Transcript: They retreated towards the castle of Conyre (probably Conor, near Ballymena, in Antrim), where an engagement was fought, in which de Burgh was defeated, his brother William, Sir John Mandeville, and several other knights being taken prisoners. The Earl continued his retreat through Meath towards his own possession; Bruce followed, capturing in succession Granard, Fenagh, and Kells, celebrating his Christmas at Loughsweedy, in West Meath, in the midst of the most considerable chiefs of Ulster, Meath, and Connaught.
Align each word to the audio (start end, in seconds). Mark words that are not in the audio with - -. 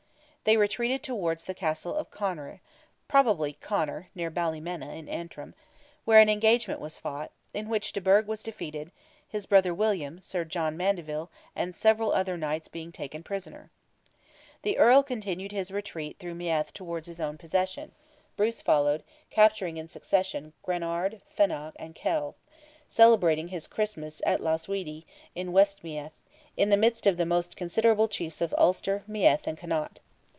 They 0.43 0.57
retreated 0.57 1.03
towards 1.03 1.43
the 1.43 1.53
castle 1.53 1.93
of 1.93 2.09
Conyre 2.09 2.61
(probably 3.07 3.53
Conor, 3.53 4.09
near 4.15 4.31
Ballymena, 4.31 4.91
in 4.97 5.07
Antrim), 5.07 5.53
where 6.03 6.17
an 6.19 6.29
engagement 6.29 6.81
was 6.81 6.97
fought, 6.97 7.29
in 7.53 7.69
which 7.69 7.93
de 7.93 8.01
Burgh 8.01 8.25
was 8.25 8.41
defeated, 8.41 8.91
his 9.29 9.45
brother 9.45 9.71
William, 9.71 10.19
Sir 10.19 10.43
John 10.43 10.75
Mandeville, 10.75 11.29
and 11.55 11.75
several 11.75 12.11
other 12.11 12.37
knights 12.37 12.67
being 12.67 12.91
taken 12.91 13.21
prisoners. 13.21 13.69
The 14.63 14.79
Earl 14.79 15.03
continued 15.03 15.51
his 15.51 15.69
retreat 15.69 16.17
through 16.17 16.33
Meath 16.33 16.73
towards 16.73 17.05
his 17.05 17.21
own 17.21 17.37
possession; 17.37 17.91
Bruce 18.35 18.63
followed, 18.63 19.03
capturing 19.29 19.77
in 19.77 19.87
succession 19.87 20.53
Granard, 20.63 21.21
Fenagh, 21.29 21.73
and 21.75 21.93
Kells, 21.93 22.37
celebrating 22.87 23.49
his 23.49 23.67
Christmas 23.67 24.23
at 24.25 24.41
Loughsweedy, 24.41 25.05
in 25.35 25.51
West 25.51 25.83
Meath, 25.83 26.13
in 26.57 26.69
the 26.71 26.77
midst 26.77 27.05
of 27.05 27.17
the 27.17 27.27
most 27.27 27.55
considerable 27.55 28.07
chiefs 28.07 28.41
of 28.41 28.55
Ulster, 28.57 29.03
Meath, 29.05 29.45
and 29.45 29.55
Connaught. 29.55 29.99